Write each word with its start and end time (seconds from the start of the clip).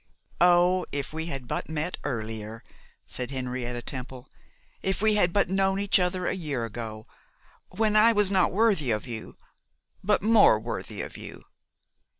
'Oh, 0.39 0.83
if 0.91 1.13
we 1.13 1.27
had 1.27 1.47
but 1.47 1.69
met 1.69 1.95
earlier,' 2.03 2.63
said 3.05 3.29
Henrietta 3.29 3.83
Temple; 3.83 4.27
'if 4.81 4.99
we 4.99 5.13
had 5.13 5.31
but 5.31 5.47
known 5.47 5.79
each 5.79 5.99
other 5.99 6.25
a 6.25 6.33
year 6.33 6.65
ago! 6.65 7.05
when 7.69 7.95
I 7.95 8.11
was, 8.11 8.31
not 8.31 8.51
worthy 8.51 8.89
of 8.89 9.05
you, 9.05 9.35
but 10.03 10.23
more 10.23 10.59
worthy 10.59 11.03
of 11.03 11.17
you. 11.17 11.43